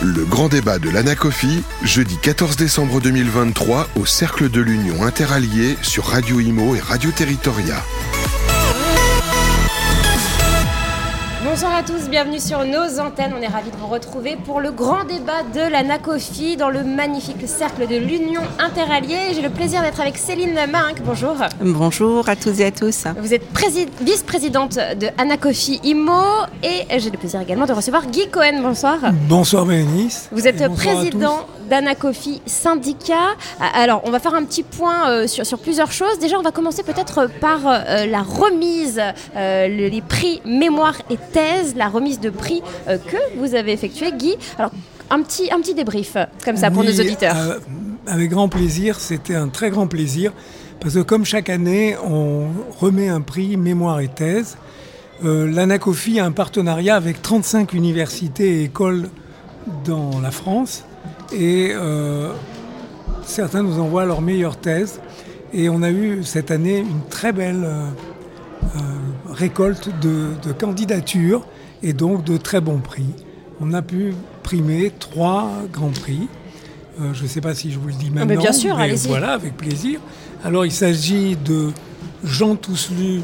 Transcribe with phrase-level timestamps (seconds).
[0.00, 6.04] Le grand débat de l'Anacofi, jeudi 14 décembre 2023 au Cercle de l'Union Interallié sur
[6.04, 7.82] Radio Imo et Radio Territoria.
[11.60, 13.34] Bonsoir à tous, bienvenue sur nos antennes.
[13.36, 16.84] On est ravis de vous retrouver pour le grand débat de la NACOFI dans le
[16.84, 19.34] magnifique cercle de l'Union interalliée.
[19.34, 21.02] J'ai le plaisir d'être avec Céline Marinck.
[21.02, 21.34] Bonjour.
[21.60, 23.06] Bonjour à tous et à tous.
[23.20, 23.42] Vous êtes
[24.00, 26.22] vice-présidente de Anacofi IMO
[26.62, 28.62] et j'ai le plaisir également de recevoir Guy Cohen.
[28.62, 28.98] Bonsoir.
[29.28, 30.28] Bonsoir Bérénice.
[30.30, 33.36] Vous êtes président d'Anacofi Syndicat.
[33.60, 36.18] Alors, on va faire un petit point euh, sur, sur, plusieurs choses.
[36.18, 39.00] Déjà, on va commencer peut-être par euh, la remise,
[39.36, 44.36] euh, les prix mémoire et thèse, la remise de prix que vous avez effectuée, Guy.
[44.58, 44.70] Alors,
[45.10, 47.36] un petit, un petit débrief, comme ça, pour nos auditeurs.
[48.06, 50.32] avec grand plaisir, c'était un très grand plaisir,
[50.80, 52.46] parce que comme chaque année, on
[52.78, 54.56] remet un prix mémoire et thèse.
[55.22, 59.08] L'Anacofi a un partenariat avec 35 universités et écoles
[59.84, 60.84] dans la France
[61.32, 62.32] et euh,
[63.24, 65.00] certains nous envoient leurs meilleures thèses.
[65.52, 67.88] Et on a eu cette année une très belle euh,
[68.76, 68.78] euh,
[69.30, 71.46] récolte de, candidatures
[71.82, 73.14] et donc de très bons prix.
[73.60, 76.28] On a pu primer trois grands prix.
[77.12, 78.26] je ne sais pas si je vous le dis ah, maintenant.
[78.26, 78.78] mais bien sûr.
[79.06, 80.00] Voilà, avec plaisir.
[80.44, 81.70] Alors il s'agit de
[82.24, 83.22] Jean Toussely,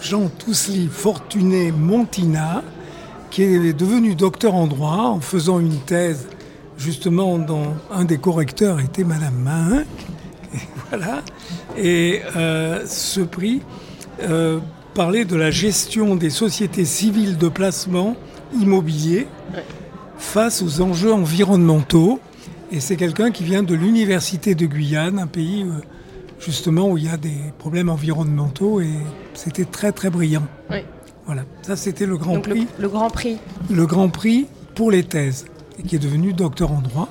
[0.00, 2.62] Jean Toussely Fortuné Montina,
[3.32, 6.28] qui est devenu docteur en droit en faisant une thèse
[6.76, 9.84] justement dont un des correcteurs était Madame Mahin.
[10.54, 10.58] Et
[10.90, 11.22] voilà.
[11.78, 13.62] Et euh, ce prix
[14.22, 14.60] euh,
[14.94, 18.16] parlait de la gestion des sociétés civiles de placement
[18.60, 19.26] immobilier
[20.18, 22.20] face aux enjeux environnementaux.
[22.70, 25.80] Et c'est quelqu'un qui vient de l'Université de Guyane, un pays euh,
[26.38, 28.92] justement où il y a des problèmes environnementaux et
[29.32, 30.46] c'était très très brillant.
[30.70, 30.80] Oui.
[31.26, 32.66] Voilà, ça c'était le Grand Prix.
[32.78, 33.38] Le, Grand Prix.
[33.70, 35.44] Le Grand Prix pour les thèses,
[35.86, 37.08] qui est devenu docteur en droit.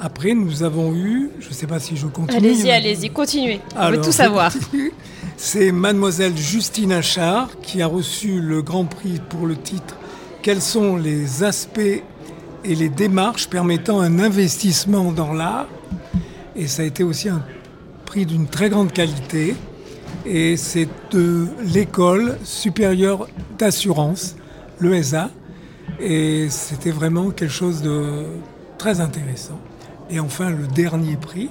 [0.00, 2.38] Après, nous avons eu, je ne sais pas si je continue.
[2.38, 3.60] Allez-y, allez-y, continuez.
[3.76, 4.52] On veut tout savoir.
[5.36, 9.96] C'est mademoiselle Justine Achard qui a reçu le Grand Prix pour le titre
[10.42, 11.80] Quels sont les aspects
[12.64, 15.68] et les démarches permettant un investissement dans l'art?
[16.54, 17.42] Et ça a été aussi un
[18.04, 19.54] prix d'une très grande qualité
[20.28, 23.28] et c'est de l'école supérieure
[23.58, 24.36] d'assurance,
[24.80, 25.30] l'ESA,
[26.00, 28.24] et c'était vraiment quelque chose de
[28.76, 29.58] très intéressant.
[30.10, 31.48] Et enfin, le dernier prix,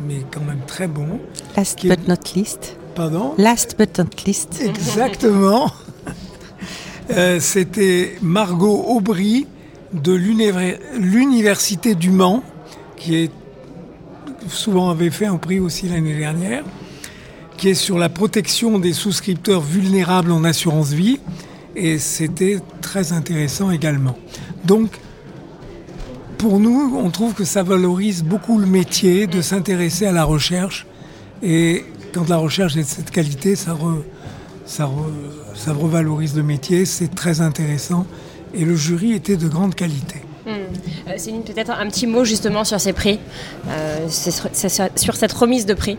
[0.00, 1.20] mais quand même très bon.
[1.56, 2.76] Last but not least.
[2.94, 4.62] Pardon Last but not least.
[4.64, 5.70] Exactement.
[7.10, 9.48] Euh, c'était Margot Aubry
[9.92, 12.44] de l'Université du Mans,
[12.96, 13.30] qui est,
[14.46, 16.62] souvent avait fait un prix aussi l'année dernière
[17.62, 21.20] qui est sur la protection des souscripteurs vulnérables en assurance vie.
[21.76, 24.18] Et c'était très intéressant également.
[24.64, 24.90] Donc,
[26.38, 30.88] pour nous, on trouve que ça valorise beaucoup le métier de s'intéresser à la recherche.
[31.40, 33.78] Et quand la recherche est de cette qualité, ça,
[34.66, 34.90] ça,
[35.54, 36.84] ça revalorise le métier.
[36.84, 38.06] C'est très intéressant.
[38.54, 40.16] Et le jury était de grande qualité.
[40.44, 40.50] Hmm.
[41.06, 43.20] Euh, Céline, peut-être un petit mot justement sur ces prix,
[43.68, 45.96] euh, sur cette remise de prix.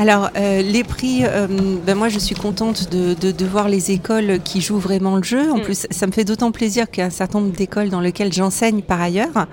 [0.00, 1.48] Alors, euh, les prix, euh,
[1.84, 5.50] ben moi je suis contente de, de, voir les écoles qui jouent vraiment le jeu.
[5.50, 5.62] En mm.
[5.62, 8.32] plus, ça me fait d'autant plaisir qu'il y a un certain nombre d'écoles dans lesquelles
[8.32, 9.46] j'enseigne par ailleurs.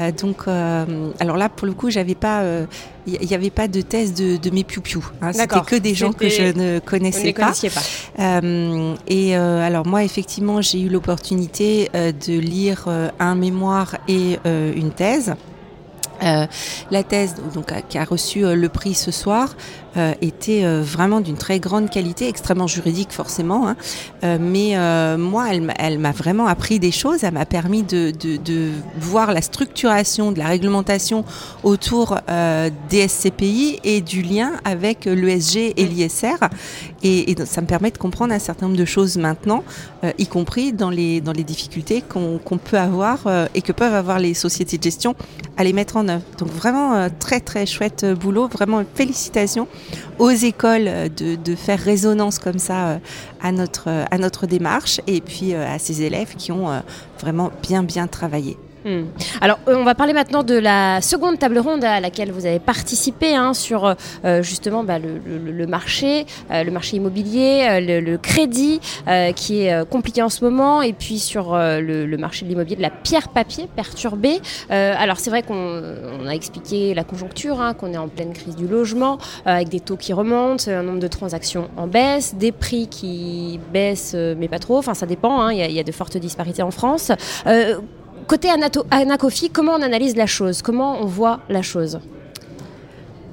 [0.00, 2.44] Euh, donc, alors là, pour le coup, j'avais pas,
[3.06, 5.04] il n'y avait pas de thèse de, de mes piou-piou.
[5.22, 5.32] Hein.
[5.32, 7.52] C'était que des gens que je ne connaissais pas.
[7.52, 8.40] pas.
[9.06, 12.88] et alors moi, effectivement, j'ai eu l'opportunité de lire
[13.18, 15.34] un mémoire et une thèse.
[16.22, 16.46] Euh,
[16.90, 19.54] la thèse donc, qui a reçu euh, le prix ce soir
[19.96, 23.76] euh, était vraiment d'une très grande qualité, extrêmement juridique forcément, hein.
[24.38, 24.76] mais
[25.16, 28.12] moi elle, m'a vraiment appris des choses, elle m'a permis de,
[29.00, 31.24] voir la structuration de la réglementation
[31.64, 32.18] autour
[32.90, 36.48] des SCPI et du lien avec l'ESG et l'ISR,
[37.02, 39.64] et, ça me permet de comprendre un certain nombre de choses maintenant,
[40.18, 43.20] y compris dans les, dans les difficultés qu'on peut avoir
[43.54, 45.16] et que peuvent avoir les sociétés de gestion
[45.56, 46.07] à les mettre en
[46.38, 49.68] donc vraiment euh, très très chouette euh, boulot, vraiment félicitations
[50.18, 53.00] aux écoles euh, de, faire résonance comme ça
[53.40, 55.00] à notre, à notre démarche.
[55.06, 56.68] Et puis à ces élèves qui ont
[57.20, 58.56] vraiment bien bien travaillé.
[58.84, 59.06] Hmm.
[59.40, 62.60] Alors, euh, on va parler maintenant de la seconde table ronde à laquelle vous avez
[62.60, 68.80] participé hein, sur euh, justement bah, le, marché, euh, le marché immobilier, le, crédit
[69.36, 72.90] qui est compliqué en ce moment, et puis sur le, marché de l'immobilier de la
[72.90, 74.40] pierre-papier perturbé.
[74.70, 78.66] alors, c'est vrai qu'on a expliqué la conjoncture, hein, qu'on est en pleine crise du
[78.66, 83.60] logement, avec des taux qui remontent, un nombre de transactions en baisse, des prix qui
[83.72, 84.78] baissent, mais pas trop.
[84.78, 85.40] Enfin, ça dépend.
[85.40, 87.12] Hein, il y, a de fortes disparités en France.
[88.28, 88.50] Côté
[88.90, 90.60] Anacofi, comment on analyse la chose?
[90.60, 91.98] Comment on voit la chose?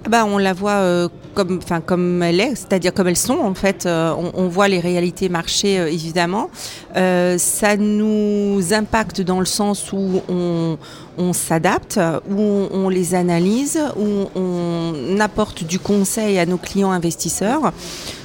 [0.09, 3.53] Bah, on la voit euh, comme, enfin, comme elle est, c'est-à-dire comme elles sont en
[3.55, 3.85] fait.
[3.85, 6.49] Euh, on, voit les réalités marché euh, évidemment.
[6.93, 11.99] ça nous impacte dans le sens où on, s'adapte,
[12.29, 12.39] où
[12.71, 17.73] on, les analyse, où on apporte du conseil à nos clients investisseurs.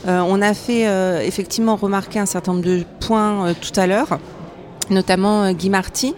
[0.07, 0.87] on a fait
[1.27, 4.21] effectivement remarquer un certain nombre de points tout à l'heure
[4.91, 6.15] notamment euh, Guy Marty.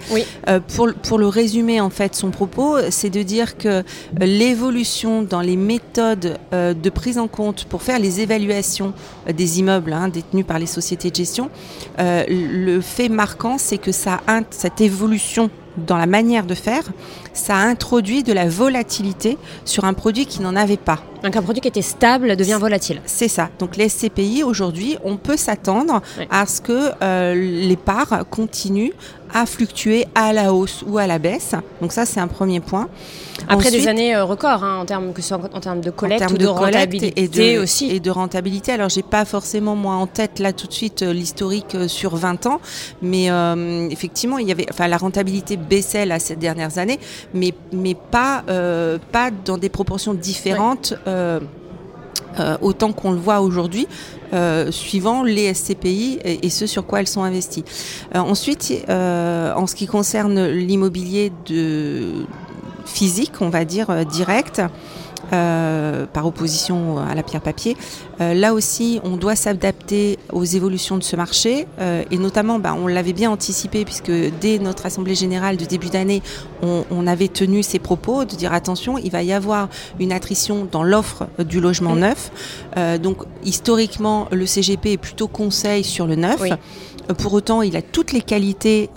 [0.48, 3.82] Euh, pour, pour le résumer en fait son propos, c'est de dire que euh,
[4.20, 8.92] l'évolution dans les méthodes de prise en compte pour faire les évaluations
[9.32, 11.50] des immeubles hein, détenus par les sociétés de gestion,
[11.98, 14.20] le fait marquant, c'est que ça,
[14.50, 16.84] cette évolution dans la manière de faire,
[17.32, 20.98] ça a introduit de la volatilité sur un produit qui n'en avait pas.
[21.22, 23.00] Donc un produit qui était stable devient volatile.
[23.06, 23.48] C'est ça.
[23.58, 28.92] Donc les SCPI, aujourd'hui, on peut s'attendre à ce que euh, les parts continuent
[29.32, 31.54] à fluctuer à la hausse ou à la baisse.
[31.80, 32.88] Donc ça, c'est un premier point.
[33.48, 36.30] Après des années euh, records, hein, en termes que ce soit en termes de collecte
[36.30, 37.90] ou de, rentabilité et de, aussi.
[37.90, 38.72] Et de rentabilité.
[38.72, 42.16] Alors, j'ai pas forcément moi en tête là tout de suite euh, l'historique euh, sur
[42.16, 42.60] 20 ans,
[43.00, 43.30] mais
[43.90, 46.98] effectivement, il y avait, enfin, la rentabilité baissait là ces dernières années,
[47.34, 48.44] mais mais pas
[49.12, 50.94] pas dans des proportions différentes.
[52.60, 53.86] Autant qu'on le voit aujourd'hui,
[54.70, 57.64] suivant les SCPI et, ce sur quoi elles sont investies.
[58.14, 62.24] ensuite, en ce qui concerne l'immobilier de
[62.84, 64.62] physique, on va dire, euh, direct.
[65.32, 67.74] Euh, par opposition à la pierre papier.
[68.20, 71.66] Euh, là aussi, on doit s'adapter aux évolutions de ce marché
[72.10, 76.22] et notamment, bah, on l'avait bien anticipé puisque dès notre assemblée générale de début d'année,
[76.62, 79.68] on, avait tenu ces propos de dire attention, il va y avoir
[79.98, 82.30] une attrition dans l'offre du logement neuf.
[83.00, 86.42] donc historiquement, le CGP est plutôt conseil sur le neuf.
[87.18, 88.90] Pour autant, il a toutes les qualités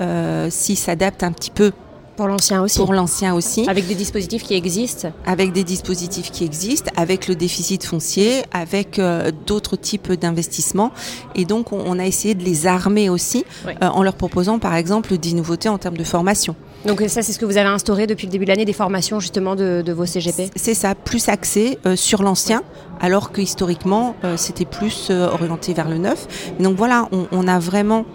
[0.50, 1.72] s'il s'adapte un petit peu
[2.16, 2.78] pour l'ancien aussi.
[2.78, 3.68] Pour l'ancien aussi.
[3.70, 5.12] Avec des dispositifs qui existent.
[5.26, 10.92] Avec des dispositifs qui existent, avec le déficit foncier, avec euh, d'autres types d'investissements.
[11.36, 15.18] Et donc, on, a essayé de les armer aussi euh, en leur proposant, par exemple,
[15.18, 16.56] des nouveautés en termes de formation.
[16.86, 19.20] Donc ça, c'est ce que vous avez instauré depuis le début de l'année, des formations
[19.20, 22.62] justement de, vos CGP C'est ça, plus axé euh, sur l'ancien,
[23.00, 26.28] alors que historiquement, c'était plus orienté vers le neuf.
[26.60, 28.06] Donc voilà, on, on a vraiment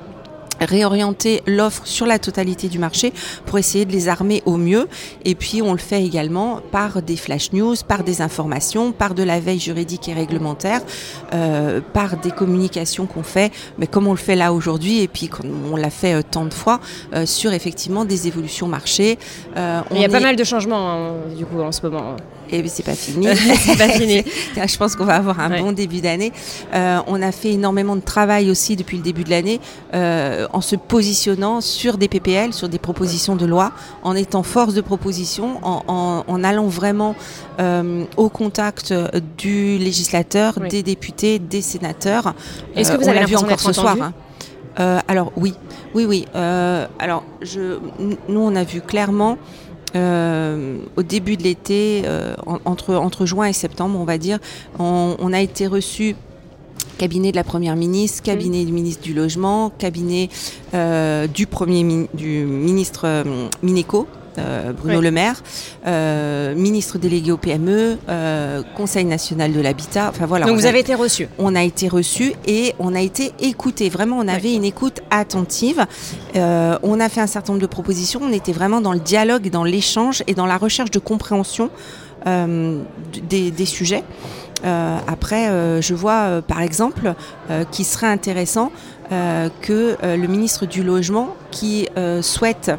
[0.60, 3.12] réorienter l'offre sur la totalité du marché
[3.46, 4.88] pour essayer de les armer au mieux.
[5.24, 9.22] Et puis on le fait également par des flash news, par des informations, par de
[9.22, 10.80] la veille juridique et réglementaire,
[11.32, 15.28] euh, par des communications qu'on fait, mais comme on le fait là aujourd'hui et puis
[15.28, 16.80] comme on l'a fait euh, tant de fois
[17.14, 19.18] euh, sur effectivement des évolutions marché.
[19.56, 22.16] Il y a pas mal de changements hein, du coup en ce moment.
[22.52, 23.26] Et c'est pas fini.
[23.78, 24.24] pas fini.
[24.56, 26.32] Je pense qu'on va avoir un bon début d'année.
[26.72, 29.60] on a fait énormément de travail aussi depuis le début de l'année
[30.52, 34.80] en se positionnant sur des PPL, sur des propositions de loi, en étant force de
[34.80, 37.14] proposition, en, allant vraiment
[37.60, 38.94] euh, au contact
[39.36, 42.34] du législateur, des députés, des sénateurs.
[42.76, 44.12] Est-ce que vous euh, avez vu encore ce soir hein.
[44.78, 45.54] euh, Alors oui,
[45.94, 46.26] oui, oui.
[46.34, 47.78] alors je,
[48.28, 49.38] nous, on a vu clairement.
[49.94, 52.04] au début de l'été,
[52.64, 54.38] entre, entre juin et septembre, on va dire,
[54.78, 56.16] on, on a été reçu
[57.00, 60.28] cabinet de la première ministre, cabinet du ministre du logement, cabinet
[60.74, 64.06] euh, du premier du ministre euh, Mineco.
[64.38, 65.42] Euh, Bruno Le Maire,
[66.54, 67.98] ministre délégué au PME,
[68.76, 70.10] Conseil national de l'habitat.
[70.10, 70.46] Enfin voilà.
[70.46, 71.26] Donc vous avez été reçu.
[71.38, 73.88] On a été reçu et on a été écouté.
[73.88, 75.84] Vraiment, on avait une écoute attentive.
[76.34, 78.20] on a fait un certain nombre de propositions.
[78.22, 81.70] On était vraiment dans le dialogue, dans l'échange et dans la recherche de compréhension
[82.24, 84.04] des, des, sujets.
[84.64, 87.14] Euh, après, euh, je vois euh, par exemple
[87.70, 88.70] qu'il serait intéressant
[89.10, 91.88] que le ministre du Logement, qui
[92.20, 92.70] souhaite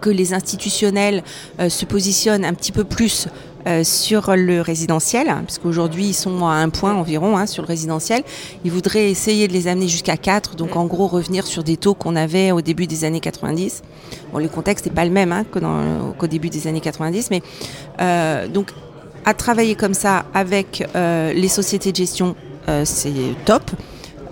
[0.00, 1.22] que les institutionnels
[1.68, 3.28] se positionnent un petit peu plus
[3.84, 8.24] sur le résidentiel, hein, puisqu'aujourd'hui ils sont à un point environ hein, sur le résidentiel.
[8.64, 11.94] Ils voudraient essayer de les amener jusqu'à 4, donc en gros revenir sur des taux
[11.94, 13.82] qu'on avait au début des années 90.
[14.32, 15.44] Bon, le contexte n'est pas le même hein,
[16.18, 18.72] qu'au début des années 90, mais donc
[19.24, 22.34] à travailler comme ça avec euh, les sociétés de gestion,
[22.68, 23.12] euh, c'est
[23.44, 23.70] top.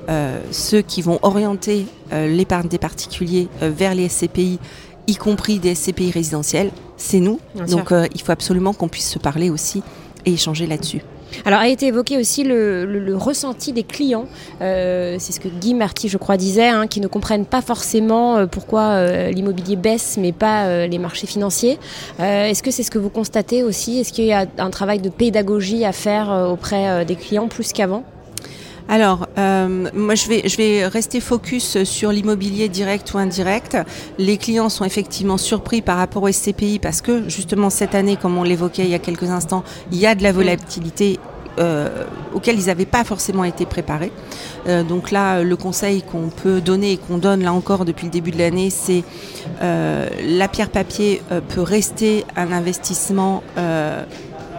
[0.08, 4.58] Euh, ceux qui vont orienter l'épargne des particuliers vers les SCPI,
[5.06, 7.38] y compris des SCPI résidentiels, c'est nous.
[7.54, 7.66] Bien.
[7.66, 9.84] Donc il faut absolument qu'on puisse se parler aussi
[10.26, 11.02] et échanger là-dessus.
[11.44, 14.26] Alors a été évoqué aussi le, ressenti des clients.
[14.60, 18.36] Euh, c'est ce que Guy Marty, je crois, disait, hein, qui ne comprennent pas forcément
[18.36, 21.78] euh, pourquoi euh, l'immobilier baisse, mais pas les marchés financiers.
[22.18, 23.98] Est-ce que c'est ce que vous constatez aussi?
[23.98, 28.04] Est-ce qu'il y a un travail de pédagogie à faire auprès des clients plus qu'avant?
[28.90, 33.76] Alors, euh, moi, je vais, je vais rester focus sur l'immobilier direct ou indirect.
[34.18, 38.36] Les clients sont effectivement surpris par rapport au SCPI parce que, justement, cette année, comme
[38.36, 41.20] on l'évoquait il y a quelques instants, il y a de la volatilité
[41.58, 41.88] euh,
[42.46, 44.12] ils n'avaient pas forcément été préparés.
[44.66, 48.10] Euh, donc là, le conseil qu'on peut donner et qu'on donne là encore depuis le
[48.10, 49.04] début de l'année, c'est
[49.62, 53.42] euh, la pierre papier peut rester un investissement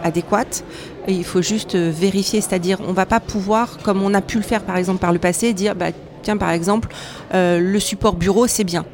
[0.02, 0.62] adéquat.
[1.06, 4.36] Et il faut juste euh, vérifier, c'est-à-dire on va pas pouvoir, comme on a pu
[4.36, 5.86] le faire par exemple par le passé, dire bah,
[6.22, 6.88] tiens par exemple
[7.34, 8.84] euh, le support bureau c'est bien,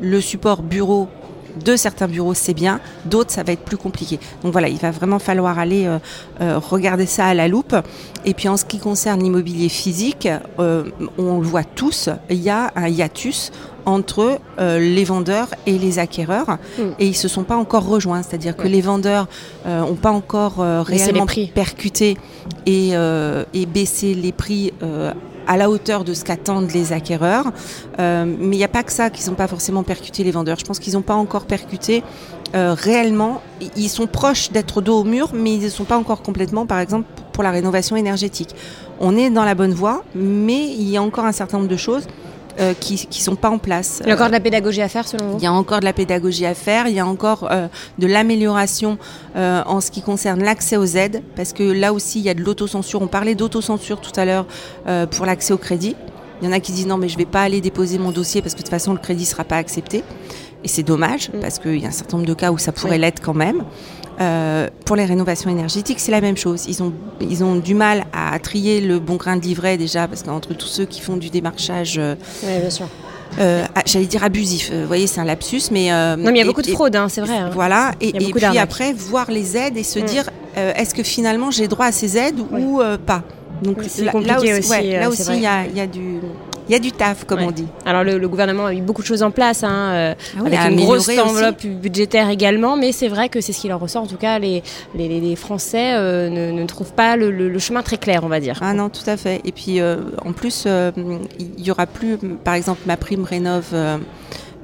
[0.00, 1.08] le support bureau
[1.62, 4.18] de certains bureaux c'est bien, d'autres ça va être plus compliqué.
[4.42, 5.98] Donc voilà, il va vraiment falloir aller euh,
[6.40, 7.74] euh, regarder ça à la loupe.
[8.24, 10.84] Et puis en ce qui concerne l'immobilier physique, euh,
[11.18, 13.52] on le voit tous, il y a un hiatus
[13.86, 16.82] entre euh, les vendeurs et les acquéreurs Mm.
[16.98, 19.26] et ils se sont pas encore rejoints, c'est-à-dire que les vendeurs
[19.66, 22.16] euh, ont pas encore euh, réellement percuté
[22.66, 22.92] et,
[23.52, 24.72] et baissé les prix
[25.46, 27.52] à la hauteur de ce qu'attendent les acquéreurs.
[27.98, 30.58] Euh, mais il n'y a pas que ça qu'ils n'ont pas forcément percuté les vendeurs.
[30.58, 32.02] Je pense qu'ils n'ont pas encore percuté
[32.54, 33.42] euh, réellement.
[33.76, 36.78] Ils sont proches d'être dos au mur, mais ils ne sont pas encore complètement, par
[36.78, 38.54] exemple, pour la rénovation énergétique.
[39.00, 41.76] On est dans la bonne voie, mais il y a encore un certain nombre de
[41.76, 42.06] choses
[42.60, 44.00] euh, qui ne sont pas en place.
[44.04, 45.80] Il y a encore de la pédagogie à faire selon vous Il y a encore
[45.80, 47.68] de la pédagogie à faire, il y a encore euh,
[47.98, 48.98] de l'amélioration
[49.36, 52.34] euh, en ce qui concerne l'accès aux aides, parce que là aussi il y a
[52.34, 53.02] de l'autocensure.
[53.02, 54.46] On parlait d'autocensure tout à l'heure
[54.86, 55.96] euh, pour l'accès au crédit.
[56.42, 58.42] Il y en a qui disent non mais je vais pas aller déposer mon dossier
[58.42, 60.02] parce que de toute façon le crédit sera pas accepté.
[60.64, 61.40] Et c'est dommage Mm.
[61.40, 62.98] parce qu'il y a un certain nombre de cas où ça pourrait Oui.
[63.00, 63.62] l'être quand même.
[64.20, 66.64] Euh, pour les rénovations énergétiques, c'est la même chose.
[66.68, 70.22] Ils ont, ils ont du mal à trier le bon grain de livret déjà, parce
[70.22, 72.14] qu'entre tous ceux qui font du démarchage, euh,
[72.44, 72.86] Oui, bien sûr.
[73.40, 75.92] euh, j'allais dire abusif, vous voyez, c'est un lapsus, mais...
[75.92, 77.36] euh, Non, mais il y a et- beaucoup de fraude, hein, c'est vrai.
[77.36, 77.50] hein.
[77.52, 80.04] Voilà, et, puis après, voir les aides et se Mm.
[80.04, 82.62] dire, euh, est-ce que finalement j'ai droit à ces aides Oui.
[82.62, 83.24] ou pas?
[83.62, 85.80] Donc c'est compliqué là aussi, aussi, ouais, euh, là aussi, il y a, il y
[85.80, 86.18] a du...
[86.66, 87.44] Il y a du taf, comme Ouais.
[87.46, 87.66] on dit.
[87.84, 90.56] Alors le, le gouvernement a eu beaucoup de choses en place, hein, euh, Ah oui,
[90.56, 91.20] avec une grosse aussi.
[91.20, 94.04] enveloppe budgétaire également, mais c'est vrai que c'est ce qui leur ressort.
[94.04, 94.62] En tout cas, les,
[94.94, 98.28] les, les- Français euh, ne, ne trouvent pas le, le- le chemin très clair, on
[98.28, 98.60] va dire.
[98.62, 99.42] Ah non, tout à fait.
[99.44, 100.66] Et puis, euh, en plus,
[101.38, 103.64] il y aura plus, par exemple, ma prime rénov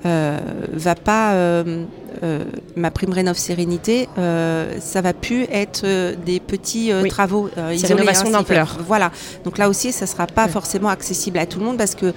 [0.03, 1.35] va pas,
[2.23, 2.45] euh,
[2.77, 7.09] ma prime rénov sérénité, euh, ça va plus être euh, des petits Oui.
[7.09, 7.95] travaux C'est isolés.
[7.95, 8.79] rénovation d'ampleur.
[8.87, 9.11] Voilà.
[9.45, 10.51] Donc là aussi, ça sera pas Ouais.
[10.51, 12.13] forcément accessible à tout le monde parce que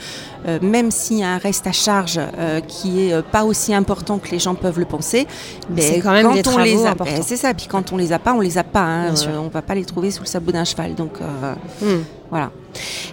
[0.62, 2.20] même s'il y a un reste à charge
[2.68, 5.28] qui est pas aussi important que les gens peuvent le penser,
[5.70, 7.14] ben, quand même des on travaux les a, importants.
[7.16, 7.54] ben, c'est ça.
[7.54, 8.82] Puis quand on les a pas, on les a pas.
[8.84, 9.14] hein.
[9.38, 10.96] On va pas les trouver sous le sabot d'un cheval.
[10.96, 11.14] Donc
[11.82, 12.02] Hmm.
[12.34, 12.52] Voilà.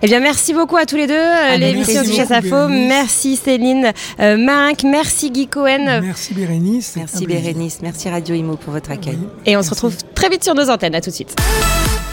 [0.00, 1.12] Eh bien, merci beaucoup à tous les deux.
[1.12, 2.68] Euh, L'émission merci du Chasse à Faux.
[2.68, 4.82] Merci Céline euh, Marinck.
[4.84, 6.00] Merci Guy Cohen.
[6.02, 6.94] Merci Bérénice.
[6.96, 7.26] Merci.
[7.26, 9.18] Bérénice, merci Radio Imo pour votre accueil.
[9.20, 10.94] Oui, Et on se retrouve très vite sur nos antennes.
[10.94, 11.36] À tout de suite.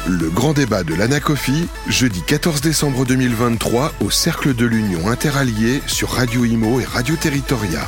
[0.06, 6.10] Le grand débat de l'Anacofi, jeudi 14 décembre 2023 au Cercle de l'Union Interalliée sur
[6.10, 7.88] Radio Imo et Radio Territoria.